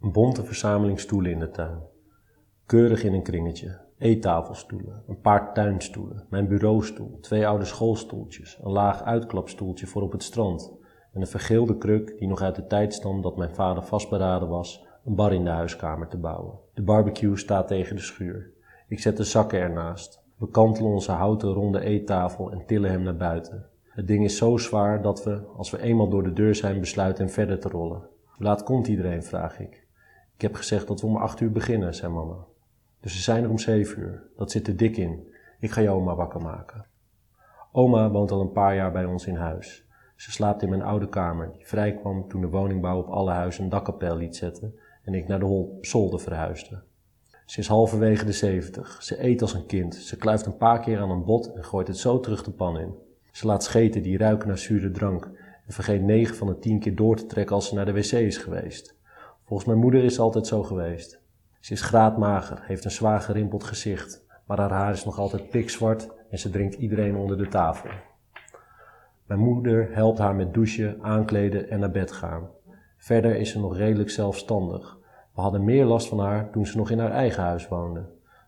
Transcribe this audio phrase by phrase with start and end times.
[0.00, 1.78] Een bonte verzameling stoelen in de tuin.
[2.66, 3.78] Keurig in een kringetje.
[3.98, 10.22] Eettafelstoelen, een paar tuinstoelen, mijn bureaustoel, twee oude schoolstoeltjes, een laag uitklapstoeltje voor op het
[10.22, 10.72] strand
[11.12, 14.86] en een vergeelde kruk die nog uit de tijd stamt dat mijn vader vastberaden was
[15.04, 16.58] een bar in de huiskamer te bouwen.
[16.74, 18.50] De barbecue staat tegen de schuur.
[18.88, 20.22] Ik zet de zakken ernaast.
[20.36, 23.66] We kantelen onze houten ronde eettafel en tillen hem naar buiten.
[23.84, 27.24] Het ding is zo zwaar dat we, als we eenmaal door de deur zijn, besluiten
[27.24, 28.08] hem verder te rollen.
[28.24, 29.86] Hoe laat komt iedereen, vraag ik.
[30.38, 32.44] Ik heb gezegd dat we om acht uur beginnen, zei mama.
[33.00, 34.22] Dus ze zijn er om zeven uur.
[34.36, 35.32] Dat zit er dik in.
[35.58, 36.86] Ik ga je oma wakker maken.
[37.72, 39.86] Oma woont al een paar jaar bij ons in huis.
[40.16, 43.68] Ze slaapt in mijn oude kamer, die vrijkwam toen de woningbouw op alle huizen een
[43.68, 44.74] dakkapel liet zetten
[45.04, 46.82] en ik naar de zolder verhuisde.
[47.46, 49.02] Ze is halverwege de zeventig.
[49.02, 49.94] Ze eet als een kind.
[49.94, 52.78] Ze kluift een paar keer aan een bot en gooit het zo terug de pan
[52.78, 52.94] in.
[53.32, 55.24] Ze laat scheten die ruiken naar zure drank
[55.66, 58.12] en vergeet negen van de tien keer door te trekken als ze naar de wc
[58.12, 58.97] is geweest.
[59.48, 61.20] Volgens mijn moeder is altijd zo geweest.
[61.60, 66.08] Ze is graadmager, heeft een zwaar gerimpeld gezicht, maar haar haar is nog altijd pikzwart
[66.30, 67.90] en ze drinkt iedereen onder de tafel.
[69.26, 72.48] Mijn moeder helpt haar met douchen, aankleden en naar bed gaan.
[72.96, 74.98] Verder is ze nog redelijk zelfstandig.
[75.34, 78.04] We hadden meer last van haar toen ze nog in haar eigen huis woonde.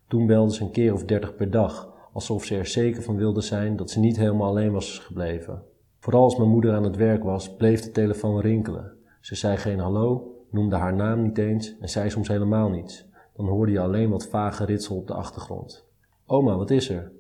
[0.09, 3.41] Toen belde ze een keer of dertig per dag, alsof ze er zeker van wilde
[3.41, 5.63] zijn dat ze niet helemaal alleen was gebleven.
[5.99, 8.93] Vooral als mijn moeder aan het werk was, bleef de telefoon rinkelen.
[9.21, 13.09] Ze zei geen hallo, noemde haar naam niet eens en zei soms helemaal niets.
[13.37, 15.87] Dan hoorde je alleen wat vage ritsel op de achtergrond.
[16.27, 17.13] Oma, wat is er?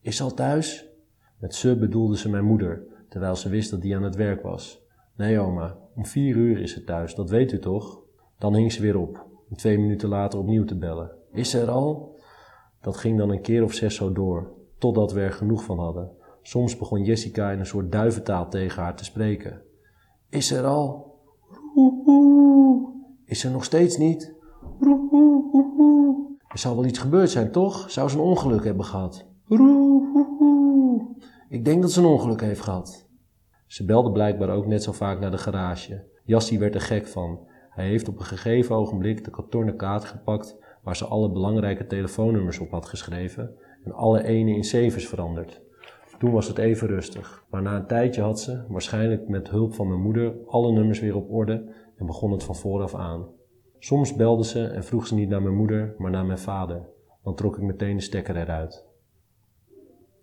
[0.00, 0.88] Is ze al thuis?
[1.38, 4.82] Met ze bedoelde ze mijn moeder, terwijl ze wist dat die aan het werk was.
[5.16, 8.00] Nee, oma, om vier uur is ze thuis, dat weet u toch?
[8.38, 11.10] Dan hing ze weer op, om twee minuten later opnieuw te bellen.
[11.32, 12.18] Is ze er al?
[12.80, 16.10] Dat ging dan een keer of zes zo door, totdat we er genoeg van hadden.
[16.42, 19.62] Soms begon Jessica in een soort duiventaal tegen haar te spreken.
[20.28, 21.07] Is ze er al?
[23.24, 24.34] Is ze nog steeds niet?
[26.48, 27.90] Er zou wel iets gebeurd zijn, toch?
[27.90, 29.26] Zou ze een ongeluk hebben gehad?
[31.48, 33.08] Ik denk dat ze een ongeluk heeft gehad.
[33.66, 36.04] Ze belde blijkbaar ook net zo vaak naar de garage.
[36.24, 37.46] Jassie werd er gek van.
[37.70, 42.58] Hij heeft op een gegeven ogenblik de kartonnen kaart gepakt waar ze alle belangrijke telefoonnummers
[42.58, 45.62] op had geschreven en alle ene in zevens veranderd.
[46.18, 49.88] Toen was het even rustig, maar na een tijdje had ze, waarschijnlijk met hulp van
[49.88, 53.26] mijn moeder, alle nummers weer op orde en begon het van vooraf aan.
[53.78, 56.88] Soms belde ze en vroeg ze niet naar mijn moeder, maar naar mijn vader.
[57.22, 58.86] Dan trok ik meteen de stekker eruit.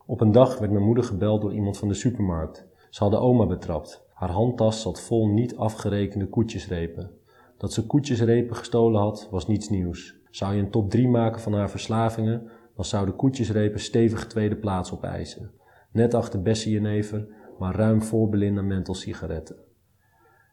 [0.06, 2.68] Op een dag werd mijn moeder gebeld door iemand van de supermarkt.
[2.90, 4.06] Ze hadden oma betrapt.
[4.14, 7.12] Haar handtas zat vol niet afgerekende koetjesrepen.
[7.58, 10.16] Dat ze koetjesrepen gestolen had, was niets nieuws.
[10.30, 14.94] Zou je een top 3 maken van haar verslavingen, dan zouden koetjesrepen stevig tweede plaats
[14.94, 15.52] opeisen.
[15.96, 17.28] Net achter Bessie Jenever,
[17.60, 19.56] maar ruim voor Belinda Menthol sigaretten.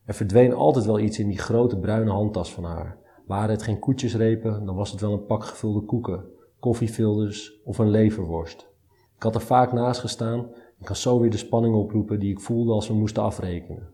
[0.05, 2.99] Er verdween altijd wel iets in die grote bruine handtas van haar.
[3.27, 6.25] Waren het geen koetjesrepen, dan was het wel een pak gevulde koeken,
[6.61, 8.69] koffiefilters of een leverworst.
[9.17, 10.39] Ik had er vaak naast gestaan
[10.79, 13.89] en kan zo weer de spanning oproepen die ik voelde als we moesten afrekenen.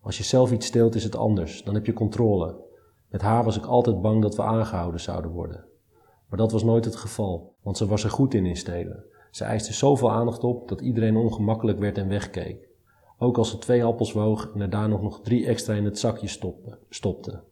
[0.00, 2.56] Als je zelf iets steelt is het anders, dan heb je controle.
[3.08, 5.64] Met haar was ik altijd bang dat we aangehouden zouden worden.
[6.28, 9.04] Maar dat was nooit het geval, want ze was er goed in in stelen.
[9.30, 12.68] Ze eiste zoveel aandacht op dat iedereen ongemakkelijk werd en wegkeek.
[13.18, 16.28] Ook als ze twee appels woog en er daar nog, drie extra in het zakje
[16.88, 17.42] stopte.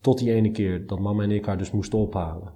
[0.00, 2.52] Tot die ene keer dat mama en ik haar dus moesten ophalen.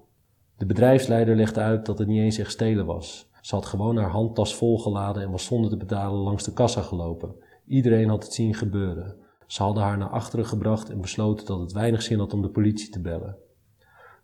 [0.56, 3.30] De bedrijfsleider legde uit dat het niet eens echt stelen was.
[3.40, 7.34] Ze had gewoon haar handtas volgeladen en was zonder te betalen langs de kassa gelopen.
[7.66, 9.16] Iedereen had het zien gebeuren.
[9.46, 12.50] Ze hadden haar naar achteren gebracht en besloten dat het weinig zin had om de
[12.50, 13.36] politie te bellen.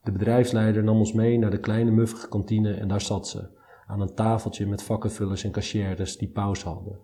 [0.02, 3.48] De bedrijfsleider nam ons mee naar de kleine muffige kantine en daar zat ze,
[3.86, 6.98] aan een tafeltje met vakkenvullers en cashiers die pauze hadden.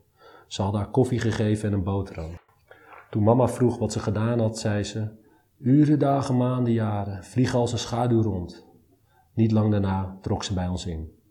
[0.47, 2.39] Ze hadden haar koffie gegeven en een boterham.
[3.11, 5.09] Toen mama vroeg wat ze gedaan had, zei ze:
[5.59, 8.67] Uren, dagen, maanden, jaren, vliegen als een schaduw rond.
[9.35, 11.22] Niet lang daarna trok ze bij ons in.